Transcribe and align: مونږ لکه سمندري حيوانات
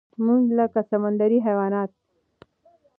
مونږ 0.25 0.43
لکه 0.59 0.81
سمندري 0.89 1.39
حيوانات 1.47 1.91